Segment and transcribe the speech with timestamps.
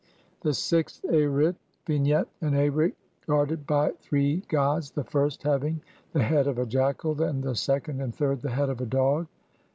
[0.41, 1.53] The Sixth Arit.
[1.85, 2.93] Vignette: An Arit
[3.27, 5.79] guarded by three gods, the first having
[6.11, 9.27] the head of a jackal, and the second and third the head of a dog.